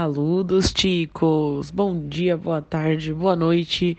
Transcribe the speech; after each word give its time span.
Saludos, 0.00 0.72
ticos! 0.72 1.72
Bom 1.72 2.06
dia, 2.06 2.36
boa 2.36 2.62
tarde, 2.62 3.12
boa 3.12 3.34
noite. 3.34 3.98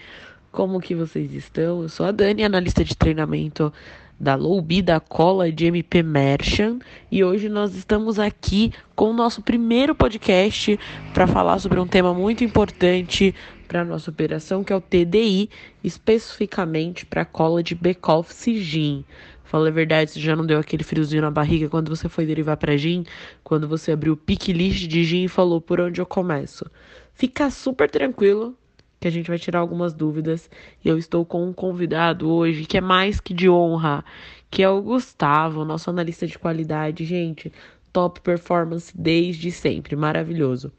Como 0.50 0.80
que 0.80 0.96
vocês 0.96 1.34
estão? 1.34 1.82
Eu 1.82 1.90
sou 1.90 2.06
a 2.06 2.12
Dani, 2.14 2.42
analista 2.42 2.86
de 2.86 2.96
treinamento 2.96 3.72
da 4.18 4.34
Lowbi 4.36 4.82
da 4.82 5.02
Cola 5.02 5.52
de 5.52 5.66
MP 5.66 6.02
Merchant 6.02 6.82
e 7.12 7.22
hoje 7.22 7.50
nós 7.50 7.76
estamos 7.76 8.18
aqui 8.18 8.72
com 8.96 9.10
o 9.10 9.14
nosso 9.14 9.42
primeiro 9.42 9.94
podcast 9.94 10.80
para 11.14 11.28
falar 11.28 11.60
sobre 11.60 11.82
um 11.82 11.86
tema 11.86 12.14
muito 12.14 12.46
importante 12.46 13.36
para 13.68 13.82
a 13.82 13.86
nossa 13.86 14.10
operação, 14.10 14.64
que 14.64 14.72
é 14.72 14.76
o 14.78 14.82
TDI, 14.82 15.50
especificamente 15.84 17.06
para 17.06 17.24
a 17.24 17.26
cola 17.26 17.62
de 17.62 17.76
back-office 17.76 18.56
GIN. 18.56 19.04
Fala 19.50 19.70
a 19.70 19.72
verdade, 19.72 20.12
você 20.12 20.20
já 20.20 20.36
não 20.36 20.46
deu 20.46 20.60
aquele 20.60 20.84
friozinho 20.84 21.24
na 21.24 21.32
barriga 21.32 21.68
quando 21.68 21.90
você 21.90 22.08
foi 22.08 22.24
derivar 22.24 22.56
para 22.56 22.78
GIN, 22.78 23.04
quando 23.44 23.68
você 23.68 23.92
abriu 23.92 24.14
o 24.14 24.16
pick 24.16 24.50
list 24.50 24.86
de 24.86 25.04
GIN 25.04 25.24
e 25.24 25.28
falou 25.28 25.60
por 25.60 25.82
onde 25.82 26.00
eu 26.00 26.06
começo. 26.06 26.70
Fica 27.16 27.50
super 27.50 27.90
tranquilo, 27.90 28.56
que 29.00 29.08
a 29.08 29.12
gente 29.12 29.28
vai 29.28 29.40
tirar 29.40 29.58
algumas 29.58 29.92
dúvidas. 29.92 30.48
E 30.86 30.88
eu 30.88 31.00
estou 31.00 31.26
com 31.26 31.48
um 31.48 31.52
convidado 31.52 32.30
hoje 32.30 32.64
que 32.64 32.78
é 32.78 32.82
mais 32.82 33.20
que 33.20 33.34
de 33.34 33.50
honra, 33.50 34.06
que 34.52 34.62
é 34.62 34.70
o 34.70 34.84
Gustavo, 34.84 35.66
nosso 35.66 35.90
analista 35.90 36.28
de 36.28 36.38
qualidade. 36.38 37.04
Gente, 37.04 37.52
top 37.92 38.22
performance 38.22 38.96
desde 38.96 39.50
sempre, 39.50 39.96
maravilhoso. 39.96 40.72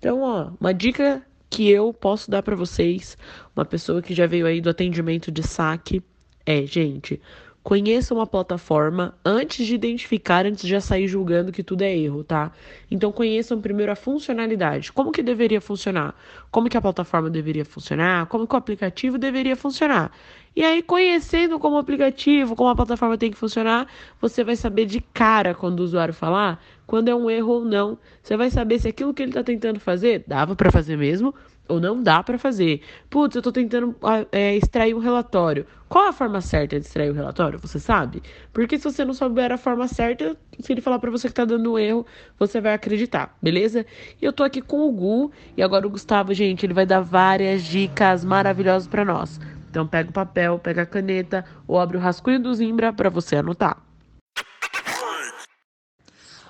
Então, 0.00 0.22
ó, 0.22 0.50
uma 0.60 0.74
dica 0.74 1.22
que 1.48 1.70
eu 1.70 1.94
posso 1.94 2.28
dar 2.28 2.42
para 2.42 2.56
vocês, 2.56 3.16
uma 3.54 3.64
pessoa 3.64 4.02
que 4.02 4.12
já 4.12 4.26
veio 4.26 4.48
aí 4.48 4.60
do 4.60 4.68
atendimento 4.68 5.30
de 5.30 5.44
saque, 5.44 6.02
é, 6.44 6.66
gente, 6.66 7.20
Conheça 7.66 8.14
uma 8.14 8.28
plataforma 8.28 9.12
antes 9.24 9.66
de 9.66 9.74
identificar, 9.74 10.46
antes 10.46 10.62
de 10.62 10.68
já 10.68 10.80
sair 10.80 11.08
julgando 11.08 11.50
que 11.50 11.64
tudo 11.64 11.82
é 11.82 11.98
erro, 11.98 12.22
tá? 12.22 12.52
Então 12.88 13.10
conheçam 13.10 13.60
primeiro 13.60 13.90
a 13.90 13.96
funcionalidade. 13.96 14.92
Como 14.92 15.10
que 15.10 15.20
deveria 15.20 15.60
funcionar? 15.60 16.14
Como 16.48 16.68
que 16.68 16.76
a 16.76 16.80
plataforma 16.80 17.28
deveria 17.28 17.64
funcionar? 17.64 18.26
Como 18.26 18.46
que 18.46 18.54
o 18.54 18.56
aplicativo 18.56 19.18
deveria 19.18 19.56
funcionar? 19.56 20.12
E 20.54 20.62
aí, 20.62 20.80
conhecendo 20.80 21.58
como 21.58 21.74
o 21.74 21.78
aplicativo, 21.80 22.54
como 22.54 22.70
a 22.70 22.76
plataforma 22.76 23.18
tem 23.18 23.32
que 23.32 23.36
funcionar, 23.36 23.88
você 24.20 24.44
vai 24.44 24.54
saber 24.54 24.86
de 24.86 25.00
cara 25.00 25.52
quando 25.52 25.80
o 25.80 25.82
usuário 25.82 26.14
falar 26.14 26.62
quando 26.86 27.08
é 27.08 27.14
um 27.16 27.28
erro 27.28 27.52
ou 27.52 27.64
não. 27.64 27.98
Você 28.22 28.36
vai 28.36 28.48
saber 28.48 28.78
se 28.78 28.86
aquilo 28.86 29.12
que 29.12 29.22
ele 29.24 29.32
está 29.32 29.42
tentando 29.42 29.80
fazer 29.80 30.22
dava 30.24 30.54
para 30.54 30.70
fazer 30.70 30.96
mesmo 30.96 31.34
ou 31.68 31.80
não 31.80 32.02
dá 32.02 32.22
para 32.22 32.38
fazer. 32.38 32.80
Putz, 33.10 33.34
eu 33.34 33.40
estou 33.40 33.52
tentando 33.52 33.94
é, 34.32 34.56
extrair 34.56 34.94
um 34.94 34.98
relatório. 34.98 35.66
Qual 35.88 36.06
é 36.06 36.08
a 36.08 36.12
forma 36.12 36.40
certa 36.40 36.78
de 36.78 36.86
extrair 36.86 37.10
o 37.10 37.12
um 37.12 37.16
relatório? 37.16 37.58
Você 37.60 37.78
sabe? 37.78 38.22
Porque 38.52 38.78
se 38.78 38.84
você 38.84 39.04
não 39.04 39.14
souber 39.14 39.52
a 39.52 39.58
forma 39.58 39.86
certa, 39.86 40.36
se 40.58 40.72
ele 40.72 40.80
falar 40.80 40.98
para 40.98 41.10
você 41.10 41.28
que 41.28 41.32
está 41.32 41.44
dando 41.44 41.72
um 41.72 41.78
erro, 41.78 42.04
você 42.38 42.60
vai 42.60 42.74
acreditar, 42.74 43.36
beleza? 43.40 43.86
E 44.20 44.24
eu 44.24 44.32
tô 44.32 44.42
aqui 44.42 44.60
com 44.60 44.88
o 44.88 44.92
Gu 44.92 45.30
e 45.56 45.62
agora 45.62 45.86
o 45.86 45.90
Gustavo, 45.90 46.34
gente, 46.34 46.66
ele 46.66 46.74
vai 46.74 46.86
dar 46.86 47.00
várias 47.00 47.62
dicas 47.62 48.24
maravilhosas 48.24 48.88
para 48.88 49.04
nós. 49.04 49.40
Então 49.70 49.86
pega 49.86 50.10
o 50.10 50.12
papel, 50.12 50.58
pega 50.58 50.82
a 50.82 50.86
caneta 50.86 51.44
ou 51.66 51.78
abre 51.78 51.96
o 51.96 52.00
rascunho 52.00 52.40
do 52.40 52.54
Zimbra 52.54 52.92
para 52.92 53.10
você 53.10 53.36
anotar. 53.36 53.82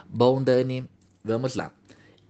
Bom, 0.08 0.42
Dani, 0.42 0.88
vamos 1.24 1.54
lá. 1.56 1.70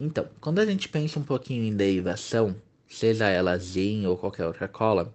Então, 0.01 0.27
quando 0.41 0.59
a 0.59 0.67
gente 0.67 0.89
pensa 0.89 1.19
um 1.19 1.23
pouquinho 1.23 1.65
em 1.65 1.75
derivação, 1.75 2.57
seja 2.89 3.29
ela 3.29 3.57
Zin 3.59 4.07
ou 4.07 4.17
qualquer 4.17 4.47
outra 4.47 4.69
cola, 4.69 5.15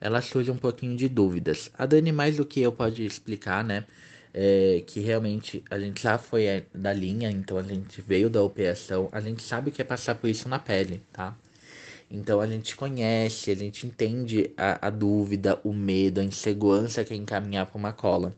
ela 0.00 0.20
surge 0.20 0.50
um 0.50 0.56
pouquinho 0.56 0.96
de 0.96 1.08
dúvidas. 1.08 1.70
A 1.78 1.86
Dani, 1.86 2.12
mais 2.12 2.36
do 2.36 2.44
que 2.44 2.60
eu, 2.60 2.72
pode 2.72 3.04
explicar, 3.04 3.64
né? 3.64 3.84
É, 4.34 4.82
que 4.86 4.98
realmente 5.00 5.62
a 5.70 5.78
gente 5.78 6.02
já 6.02 6.16
foi 6.18 6.44
é, 6.44 6.64
da 6.74 6.92
linha, 6.92 7.30
então 7.30 7.58
a 7.58 7.62
gente 7.62 8.00
veio 8.00 8.30
da 8.30 8.42
operação, 8.42 9.08
a 9.12 9.20
gente 9.20 9.42
sabe 9.42 9.68
o 9.68 9.72
que 9.72 9.82
é 9.82 9.84
passar 9.84 10.14
por 10.14 10.28
isso 10.28 10.48
na 10.48 10.58
pele, 10.58 11.02
tá? 11.12 11.36
Então 12.10 12.40
a 12.40 12.46
gente 12.46 12.76
conhece, 12.76 13.50
a 13.50 13.54
gente 13.54 13.86
entende 13.86 14.50
a, 14.56 14.88
a 14.88 14.90
dúvida, 14.90 15.58
o 15.64 15.72
medo, 15.72 16.20
a 16.20 16.24
insegurança 16.24 17.04
que 17.04 17.14
é 17.14 17.16
encaminhar 17.16 17.66
para 17.66 17.78
uma 17.78 17.92
cola. 17.92 18.34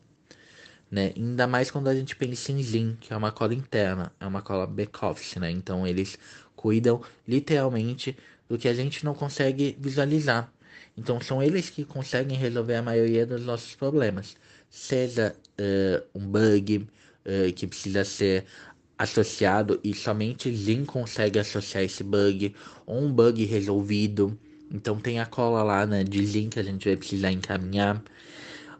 Né? 0.90 1.12
Ainda 1.16 1.46
mais 1.48 1.72
quando 1.72 1.88
a 1.88 1.94
gente 1.94 2.14
pensa 2.14 2.52
em 2.52 2.62
Zin, 2.62 2.96
que 3.00 3.12
é 3.12 3.16
uma 3.16 3.32
cola 3.32 3.52
interna, 3.52 4.12
é 4.20 4.26
uma 4.26 4.42
cola 4.42 4.64
back-office, 4.64 5.36
né? 5.36 5.50
Então 5.50 5.84
eles 5.84 6.16
cuidam 6.54 7.02
literalmente 7.26 8.16
do 8.48 8.58
que 8.58 8.68
a 8.68 8.74
gente 8.74 9.04
não 9.04 9.14
consegue 9.14 9.76
visualizar. 9.80 10.52
Então 10.96 11.20
são 11.20 11.42
eles 11.42 11.70
que 11.70 11.84
conseguem 11.84 12.36
resolver 12.38 12.76
a 12.76 12.82
maioria 12.82 13.26
dos 13.26 13.42
nossos 13.44 13.74
problemas. 13.74 14.36
Seja 14.70 15.34
uh, 15.60 16.06
um 16.14 16.26
bug 16.26 16.86
uh, 17.26 17.52
que 17.52 17.66
precisa 17.66 18.04
ser 18.04 18.44
associado 18.98 19.80
e 19.82 19.92
somente 19.94 20.54
Zin 20.54 20.84
consegue 20.84 21.38
associar 21.38 21.82
esse 21.82 22.04
bug, 22.04 22.54
ou 22.86 23.00
um 23.00 23.12
bug 23.12 23.44
resolvido. 23.44 24.38
Então 24.70 24.98
tem 24.98 25.20
a 25.20 25.26
cola 25.26 25.62
lá 25.62 25.86
né, 25.86 26.04
de 26.04 26.24
Zin 26.24 26.48
que 26.48 26.60
a 26.60 26.62
gente 26.62 26.86
vai 26.86 26.96
precisar 26.96 27.32
encaminhar. 27.32 28.02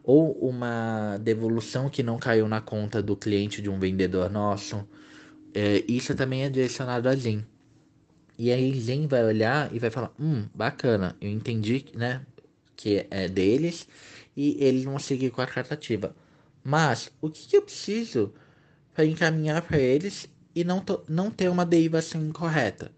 Ou 0.03 0.33
uma 0.33 1.17
devolução 1.17 1.89
que 1.89 2.03
não 2.03 2.17
caiu 2.19 2.47
na 2.47 2.61
conta 2.61 3.01
do 3.01 3.15
cliente 3.15 3.61
de 3.61 3.69
um 3.69 3.79
vendedor 3.79 4.29
nosso. 4.29 4.87
É, 5.53 5.83
isso 5.87 6.13
também 6.15 6.43
é 6.43 6.49
direcionado 6.49 7.09
a 7.09 7.15
Zin. 7.15 7.43
E 8.37 8.51
aí 8.51 8.77
Zen 8.79 9.07
vai 9.07 9.23
olhar 9.23 9.73
e 9.73 9.79
vai 9.79 9.89
falar, 9.89 10.11
hum, 10.19 10.45
bacana, 10.53 11.15
eu 11.21 11.29
entendi, 11.29 11.85
né, 11.93 12.25
que 12.75 13.07
é 13.09 13.29
deles 13.29 13.87
e 14.35 14.57
eles 14.59 14.83
vão 14.83 14.99
seguir 14.99 15.31
com 15.31 15.41
a 15.41 15.45
tratativa. 15.45 16.13
Mas 16.63 17.11
o 17.21 17.29
que, 17.29 17.47
que 17.47 17.57
eu 17.57 17.61
preciso 17.61 18.33
para 18.93 19.05
encaminhar 19.05 19.61
para 19.61 19.77
eles 19.77 20.27
e 20.53 20.63
não, 20.63 20.83
não 21.07 21.31
ter 21.31 21.49
uma 21.49 21.65
derivação 21.65 22.25
incorreta? 22.25 22.91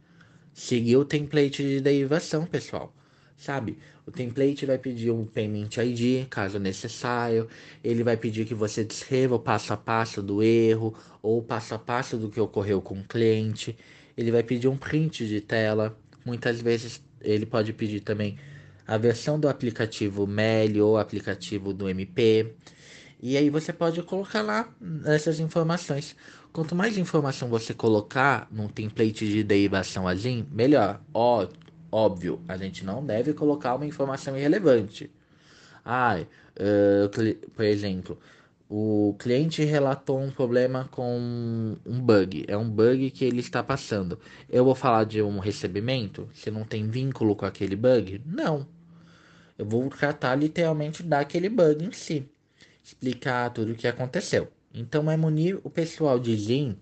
Seguir 0.53 0.97
o 0.97 1.05
template 1.05 1.61
de 1.61 1.81
derivação, 1.81 2.45
pessoal. 2.45 2.91
Sabe? 3.37 3.77
O 4.07 4.11
template 4.11 4.65
vai 4.65 4.79
pedir 4.79 5.11
um 5.11 5.23
payment 5.23 5.69
ID, 5.77 6.27
caso 6.27 6.57
necessário. 6.57 7.47
Ele 7.83 8.03
vai 8.03 8.17
pedir 8.17 8.45
que 8.45 8.55
você 8.55 8.83
descreva 8.83 9.35
o 9.35 9.39
passo 9.39 9.71
a 9.73 9.77
passo 9.77 10.23
do 10.23 10.41
erro 10.41 10.95
ou 11.21 11.37
o 11.37 11.43
passo 11.43 11.75
a 11.75 11.79
passo 11.79 12.17
do 12.17 12.29
que 12.29 12.39
ocorreu 12.39 12.81
com 12.81 12.99
o 12.99 13.03
cliente 13.03 13.77
ele 14.17 14.31
vai 14.31 14.43
pedir 14.43 14.67
um 14.67 14.75
print 14.75 15.27
de 15.27 15.39
tela. 15.39 15.97
Muitas 16.25 16.59
vezes 16.59 17.01
ele 17.21 17.45
pode 17.45 17.71
pedir 17.73 18.01
também 18.01 18.37
a 18.87 18.97
versão 18.97 19.39
do 19.39 19.47
aplicativo 19.47 20.25
MEL 20.25 20.85
ou 20.85 20.97
aplicativo 20.97 21.73
do 21.73 21.87
MP. 21.89 22.55
E 23.21 23.37
aí 23.37 23.49
você 23.49 23.73
pode 23.73 24.01
colocar 24.03 24.41
lá 24.41 24.69
essas 25.05 25.39
informações. 25.39 26.15
Quanto 26.53 26.75
mais 26.75 26.97
informação 26.97 27.49
você 27.49 27.73
colocar 27.73 28.47
num 28.51 28.67
template 28.67 29.27
de 29.27 29.43
derivação 29.43 30.07
assim, 30.07 30.47
melhor. 30.51 31.01
Ó, 31.13 31.47
óbvio, 31.91 32.41
a 32.47 32.57
gente 32.57 32.85
não 32.85 33.05
deve 33.05 33.33
colocar 33.33 33.75
uma 33.75 33.85
informação 33.85 34.37
irrelevante. 34.37 35.11
Ah, 35.83 36.19
uh, 36.19 37.49
por 37.55 37.63
exemplo, 37.65 38.19
o 38.69 39.15
cliente 39.17 39.63
relatou 39.63 40.19
um 40.19 40.29
problema 40.29 40.89
com 40.91 41.77
um 41.85 41.99
bug. 42.01 42.45
É 42.47 42.57
um 42.57 42.69
bug 42.69 43.11
que 43.11 43.23
ele 43.23 43.39
está 43.39 43.63
passando. 43.63 44.19
Eu 44.49 44.65
vou 44.65 44.75
falar 44.75 45.05
de 45.05 45.21
um 45.21 45.39
recebimento 45.39 46.29
se 46.33 46.51
não 46.51 46.65
tem 46.65 46.87
vínculo 46.87 47.35
com 47.35 47.45
aquele 47.45 47.75
bug? 47.75 48.21
Não. 48.25 48.67
Eu 49.57 49.65
vou 49.65 49.89
tratar 49.89 50.35
literalmente 50.35 51.01
daquele 51.01 51.49
bug 51.49 51.85
em 51.85 51.91
si. 51.91 52.29
Explicar 52.83 53.49
tudo 53.51 53.71
o 53.71 53.75
que 53.75 53.87
aconteceu. 53.87 54.49
Então 54.73 55.09
é 55.09 55.17
munir 55.17 55.59
o 55.63 55.69
pessoal 55.69 56.19
de 56.19 56.35
Zin 56.35 56.77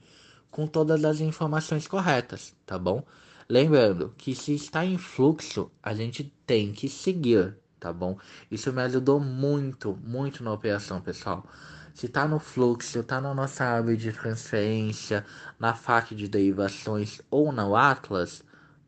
com 0.50 0.66
todas 0.68 1.06
as 1.06 1.22
informações 1.22 1.88
corretas, 1.88 2.56
tá 2.66 2.80
bom? 2.80 3.04
Lembrando 3.48 4.14
que 4.18 4.34
se 4.34 4.56
está 4.56 4.84
em 4.84 4.98
fluxo, 4.98 5.72
a 5.84 5.94
gente 5.94 6.24
tem 6.48 6.74
que 6.74 6.90
seguir, 6.90 7.56
tá 7.80 7.94
bom? 7.94 8.18
Isso 8.50 8.74
me 8.74 8.82
ajudou 8.82 9.20
muito, 9.20 9.96
muito 10.04 10.44
na 10.44 10.52
operação, 10.52 11.00
pessoal. 11.00 11.48
Se 11.96 12.08
está 12.08 12.28
no 12.28 12.40
fluxo, 12.40 13.00
está 13.00 13.22
na 13.22 13.34
nossa 13.34 13.64
árvore 13.64 13.96
de 13.96 14.12
transferência, 14.12 15.26
na 15.58 15.74
faca 15.74 16.14
de 16.14 16.28
derivações 16.28 17.22
ou 17.32 17.54
no 17.54 17.74
Atlas, 17.74 18.44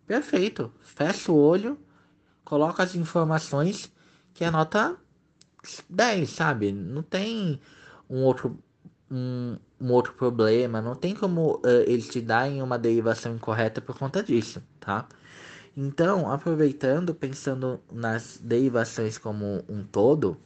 perfeito. 0.06 0.70
Fecha 0.82 1.32
o 1.32 1.38
olho, 1.38 1.80
coloca 2.44 2.84
as 2.84 2.96
informações 2.96 3.90
que 4.34 4.44
é 4.44 4.52
nota 4.52 4.98
10, 5.90 6.30
sabe? 6.30 6.74
Não 6.74 7.02
tem 7.02 7.62
um 8.10 8.24
outro, 8.24 8.60
um, 9.10 9.58
um 9.80 9.90
outro 9.94 10.12
problema, 10.12 10.82
não 10.82 10.94
tem 10.94 11.16
como 11.16 11.62
uh, 11.64 11.84
eles 11.88 12.10
te 12.10 12.20
darem 12.20 12.62
uma 12.62 12.78
derivação 12.78 13.34
incorreta 13.34 13.80
por 13.80 13.98
conta 13.98 14.22
disso, 14.22 14.62
tá? 14.82 15.08
Então, 15.78 16.30
aproveitando, 16.30 17.16
pensando 17.16 17.80
nas 17.90 18.38
derivações 18.44 19.18
como 19.18 19.64
um 19.70 19.82
todo, 19.86 20.38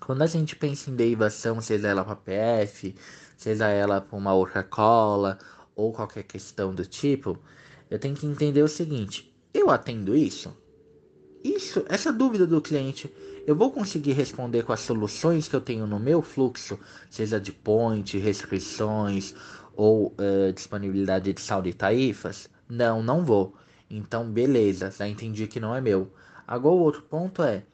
quando 0.00 0.22
a 0.22 0.26
gente 0.26 0.56
pensa 0.56 0.90
em 0.90 0.96
derivação, 0.96 1.60
seja 1.60 1.88
ela 1.88 2.04
para 2.04 2.16
PF, 2.16 2.94
seja 3.36 3.68
ela 3.68 4.00
para 4.00 4.18
uma 4.18 4.34
outra 4.34 4.62
cola 4.62 5.38
ou 5.74 5.92
qualquer 5.92 6.24
questão 6.24 6.74
do 6.74 6.84
tipo, 6.84 7.38
eu 7.90 7.98
tenho 7.98 8.14
que 8.14 8.26
entender 8.26 8.62
o 8.62 8.68
seguinte: 8.68 9.32
eu 9.52 9.70
atendo 9.70 10.16
isso? 10.16 10.56
Isso, 11.42 11.84
essa 11.88 12.12
dúvida 12.12 12.46
do 12.46 12.60
cliente, 12.60 13.12
eu 13.46 13.56
vou 13.56 13.70
conseguir 13.72 14.12
responder 14.12 14.62
com 14.62 14.72
as 14.72 14.80
soluções 14.80 15.48
que 15.48 15.56
eu 15.56 15.60
tenho 15.60 15.86
no 15.86 15.98
meu 15.98 16.20
fluxo, 16.20 16.78
seja 17.08 17.40
de 17.40 17.50
point, 17.50 18.18
restrições 18.18 19.34
ou 19.74 20.08
uh, 20.08 20.52
disponibilidade 20.52 21.32
de 21.32 21.40
saldo 21.40 21.68
e 21.68 21.72
tarifas? 21.72 22.48
Não, 22.68 23.02
não 23.02 23.24
vou. 23.24 23.54
Então, 23.88 24.30
beleza, 24.30 24.90
já 24.90 25.08
entendi 25.08 25.46
que 25.46 25.58
não 25.58 25.74
é 25.74 25.80
meu. 25.80 26.12
Agora, 26.46 26.74
o 26.74 26.80
outro 26.80 27.02
ponto 27.02 27.42
é: 27.42 27.64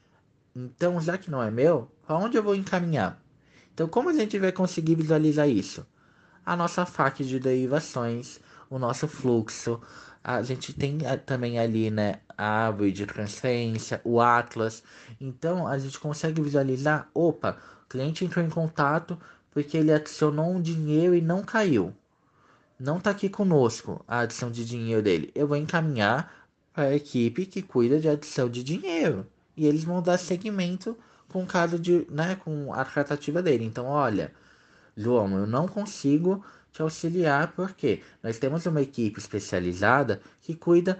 então, 0.54 1.00
já 1.00 1.18
que 1.18 1.30
não 1.30 1.42
é 1.42 1.50
meu, 1.50 1.90
para 2.06 2.16
onde 2.16 2.36
eu 2.36 2.42
vou 2.42 2.54
encaminhar? 2.54 3.20
Então, 3.74 3.88
como 3.88 4.08
a 4.08 4.12
gente 4.12 4.38
vai 4.38 4.52
conseguir 4.52 4.94
visualizar 4.94 5.48
isso? 5.48 5.84
A 6.44 6.56
nossa 6.56 6.86
faca 6.86 7.24
de 7.24 7.40
derivações, 7.40 8.38
o 8.70 8.78
nosso 8.78 9.08
fluxo. 9.08 9.80
A 10.22 10.40
gente 10.42 10.72
tem 10.72 10.98
também 11.24 11.58
ali, 11.58 11.90
né, 11.90 12.20
a 12.38 12.66
árvore 12.66 12.92
de 12.92 13.06
transferência, 13.06 14.00
o 14.04 14.20
Atlas. 14.20 14.82
Então, 15.20 15.66
a 15.66 15.76
gente 15.78 15.98
consegue 15.98 16.40
visualizar, 16.40 17.08
opa, 17.12 17.58
o 17.84 17.88
cliente 17.88 18.24
entrou 18.24 18.44
em 18.44 18.50
contato 18.50 19.18
porque 19.50 19.76
ele 19.76 19.92
adicionou 19.92 20.50
um 20.50 20.60
dinheiro 20.62 21.14
e 21.14 21.20
não 21.20 21.42
caiu. 21.42 21.92
Não 22.78 22.98
está 22.98 23.10
aqui 23.10 23.28
conosco 23.28 24.04
a 24.06 24.20
adição 24.20 24.50
de 24.50 24.64
dinheiro 24.64 25.02
dele. 25.02 25.30
Eu 25.34 25.48
vou 25.48 25.56
encaminhar 25.56 26.46
para 26.72 26.84
a 26.84 26.94
equipe 26.94 27.46
que 27.46 27.62
cuida 27.62 27.98
de 27.98 28.08
adição 28.08 28.48
de 28.48 28.62
dinheiro. 28.62 29.26
E 29.56 29.66
eles 29.66 29.82
vão 29.82 30.02
dar 30.02 30.18
seguimento 30.18 30.96
com 31.28 31.42
o 31.42 31.46
caso 31.46 31.78
de, 31.78 32.06
né, 32.10 32.36
com 32.36 32.72
a 32.72 32.84
tratativa 32.84 33.42
dele. 33.42 33.64
Então, 33.64 33.86
olha, 33.86 34.32
João, 34.96 35.38
eu 35.38 35.46
não 35.46 35.68
consigo 35.68 36.44
te 36.72 36.82
auxiliar 36.82 37.52
porque 37.52 38.02
nós 38.22 38.38
temos 38.38 38.66
uma 38.66 38.82
equipe 38.82 39.18
especializada 39.18 40.20
que 40.42 40.54
cuida 40.54 40.98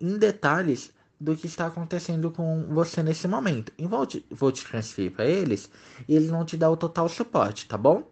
em 0.00 0.18
detalhes 0.18 0.92
do 1.18 1.34
que 1.34 1.46
está 1.46 1.66
acontecendo 1.66 2.30
com 2.30 2.66
você 2.68 3.02
nesse 3.02 3.26
momento. 3.26 3.72
E 3.78 3.86
vou 3.86 4.06
te, 4.06 4.24
vou 4.30 4.52
te 4.52 4.64
transferir 4.64 5.12
para 5.12 5.24
eles 5.24 5.70
e 6.06 6.14
eles 6.14 6.28
vão 6.28 6.44
te 6.44 6.56
dar 6.56 6.70
o 6.70 6.76
total 6.76 7.08
suporte, 7.08 7.66
tá 7.66 7.78
bom? 7.78 8.10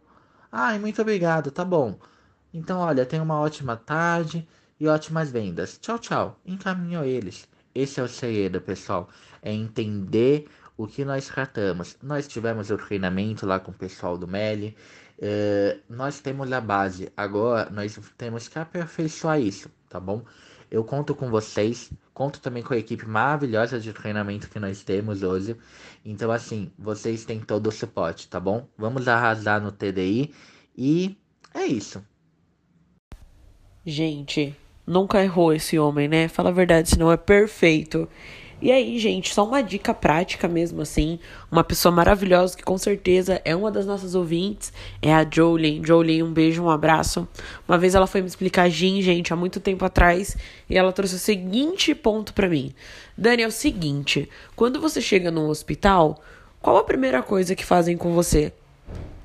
Ai, 0.51 0.79
muito 0.79 1.03
obrigado, 1.03 1.51
tá 1.51 1.65
bom. 1.65 1.99
Então, 2.53 2.79
olha, 2.79 3.05
tenha 3.05 3.23
uma 3.23 3.39
ótima 3.39 3.77
tarde 3.77 4.47
e 4.79 4.87
ótimas 4.89 5.31
vendas. 5.31 5.79
Tchau, 5.79 5.99
tchau. 5.99 6.41
Encaminho 6.47 7.05
eles. 7.05 7.49
Esse 7.75 8.01
é 8.01 8.03
o 8.03 8.09
segredo, 8.09 8.61
pessoal. 8.61 9.09
É 9.43 9.53
entender 9.53 10.47
o 10.77 10.87
que 10.87 11.05
nós 11.05 11.27
tratamos. 11.29 11.97
Nós 12.03 12.27
tivemos 12.27 12.71
o 12.71 12.77
treinamento 12.77 13.47
lá 13.47 13.61
com 13.61 13.71
o 13.71 13.75
pessoal 13.75 14.19
do 14.19 14.27
Meli. 14.27 14.77
É, 15.19 15.79
nós 15.89 16.21
temos 16.21 16.51
a 16.53 16.61
base. 16.61 17.13
Agora 17.17 17.71
nós 17.71 17.99
temos 18.17 18.49
que 18.49 18.59
aperfeiçoar 18.59 19.41
isso, 19.41 19.71
tá 19.89 20.01
bom? 20.01 20.25
Eu 20.71 20.83
conto 20.83 21.15
com 21.15 21.31
vocês, 21.31 21.93
conto 22.13 22.41
também 22.41 22.63
com 22.63 22.75
a 22.75 22.79
equipe 22.79 23.07
maravilhosa 23.07 23.79
de 23.79 23.93
treinamento 23.93 24.49
que 24.49 24.59
nós 24.59 24.83
temos 24.83 25.23
hoje. 25.23 25.57
Então, 26.05 26.33
assim, 26.33 26.73
vocês 26.77 27.25
têm 27.25 27.41
todo 27.41 27.69
o 27.69 27.73
suporte, 27.73 28.29
tá 28.29 28.41
bom? 28.41 28.67
Vamos 28.77 29.07
arrasar 29.07 29.61
no 29.61 29.71
TDI 29.71 30.35
e 30.77 31.17
é 31.55 31.65
isso. 31.65 32.05
Gente, 33.87 34.57
nunca 34.85 35.23
errou 35.23 35.53
esse 35.53 35.79
homem, 35.79 36.09
né? 36.09 36.27
Fala 36.27 36.49
a 36.49 36.53
verdade, 36.53 36.89
senão 36.89 37.13
é 37.13 37.17
perfeito. 37.17 38.09
E 38.65 38.73
aí, 38.73 38.99
gente, 38.99 39.35
só 39.35 39.45
uma 39.45 39.63
dica 39.63 39.93
prática 39.93 40.49
mesmo 40.49 40.81
assim. 40.81 41.19
Uma 41.53 41.63
pessoa 41.63 41.95
maravilhosa 41.95 42.57
que 42.57 42.63
com 42.63 42.79
certeza 42.79 43.39
é 43.45 43.55
uma 43.55 43.71
das 43.71 43.85
nossas 43.85 44.15
ouvintes 44.15 44.73
é 45.03 45.13
a 45.13 45.23
Jolene. 45.23 45.87
Jolene, 45.87 46.23
um 46.23 46.33
beijo, 46.33 46.63
um 46.63 46.71
abraço. 46.71 47.29
Uma 47.69 47.77
vez 47.77 47.95
ela 47.95 48.07
foi 48.07 48.23
me 48.23 48.27
explicar 48.27 48.71
gin, 48.71 49.03
gente, 49.03 49.35
há 49.35 49.37
muito 49.37 49.61
tempo 49.61 49.85
atrás, 49.85 50.35
e 50.67 50.79
ela 50.79 50.95
trouxe 50.95 51.17
o 51.17 51.19
seguinte 51.19 51.95
ponto 51.95 52.33
para 52.33 52.49
mim. 52.49 52.73
Dani, 53.19 53.43
é 53.43 53.47
o 53.47 53.53
seguinte, 53.53 54.31
quando 54.57 54.81
você 54.81 54.99
chega 54.99 55.31
num 55.31 55.51
hospital, 55.51 56.23
qual 56.59 56.79
a 56.79 56.85
primeira 56.85 57.23
coisa 57.23 57.55
que 57.55 57.67
fazem 57.67 57.99
com 57.99 58.15
você? 58.15 58.51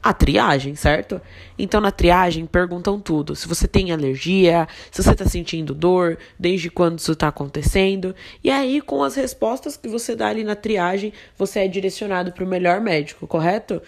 A 0.02 0.14
triagem, 0.14 0.76
certo? 0.76 1.22
Então 1.58 1.82
na 1.82 1.92
triagem 1.92 2.46
perguntam 2.46 3.00
tudo: 3.00 3.36
se 3.36 3.48
você 3.48 3.68
tem 3.68 3.92
alergia, 3.92 4.68
se 4.92 5.04
você 5.04 5.12
está 5.12 5.26
sentindo 5.26 5.74
dor, 5.74 6.18
desde 6.38 6.70
quando 6.70 7.00
isso 7.00 7.12
está 7.12 7.28
acontecendo. 7.28 8.16
E 8.44 8.50
aí, 8.50 8.82
com 8.82 9.04
as 9.04 9.16
respostas 9.16 9.78
que 9.78 9.88
você 9.88 10.16
dá 10.16 10.28
ali 10.28 10.44
na 10.44 10.56
triagem, 10.56 11.14
você 11.38 11.60
é 11.60 11.68
direcionado 11.68 12.32
para 12.32 12.44
o 12.44 12.48
melhor 12.48 12.80
médico, 12.82 13.28
correto? 13.28 13.82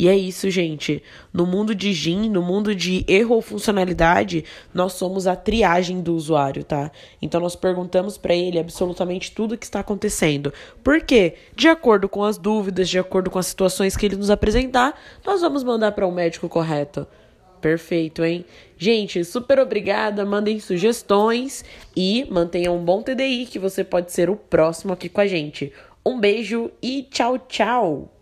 E 0.00 0.06
é 0.06 0.16
isso, 0.16 0.48
gente. 0.48 1.02
No 1.32 1.44
mundo 1.44 1.74
de 1.74 1.92
GIM, 1.92 2.30
no 2.30 2.40
mundo 2.40 2.72
de 2.72 3.04
erro 3.08 3.34
ou 3.34 3.42
funcionalidade, 3.42 4.44
nós 4.72 4.92
somos 4.92 5.26
a 5.26 5.34
triagem 5.34 6.00
do 6.00 6.14
usuário, 6.14 6.62
tá? 6.62 6.92
Então 7.20 7.40
nós 7.40 7.56
perguntamos 7.56 8.16
para 8.16 8.32
ele 8.32 8.60
absolutamente 8.60 9.32
tudo 9.32 9.56
o 9.56 9.58
que 9.58 9.64
está 9.64 9.80
acontecendo. 9.80 10.52
Por 10.84 11.00
quê? 11.00 11.34
De 11.56 11.66
acordo 11.66 12.08
com 12.08 12.22
as 12.22 12.38
dúvidas, 12.38 12.88
de 12.88 12.96
acordo 12.96 13.28
com 13.28 13.40
as 13.40 13.48
situações 13.48 13.96
que 13.96 14.06
ele 14.06 14.14
nos 14.14 14.30
apresentar, 14.30 14.96
nós 15.26 15.40
vamos 15.40 15.64
mandar 15.64 15.90
para 15.90 16.06
o 16.06 16.10
um 16.10 16.14
médico 16.14 16.48
correto. 16.48 17.04
Perfeito, 17.60 18.24
hein? 18.24 18.44
Gente, 18.78 19.24
super 19.24 19.58
obrigada. 19.58 20.24
Mandem 20.24 20.60
sugestões 20.60 21.64
e 21.96 22.24
mantenham 22.30 22.76
um 22.76 22.84
bom 22.84 23.02
TDI 23.02 23.46
que 23.46 23.58
você 23.58 23.82
pode 23.82 24.12
ser 24.12 24.30
o 24.30 24.36
próximo 24.36 24.92
aqui 24.92 25.08
com 25.08 25.20
a 25.20 25.26
gente. 25.26 25.72
Um 26.06 26.20
beijo 26.20 26.70
e 26.80 27.02
tchau, 27.02 27.36
tchau! 27.36 28.17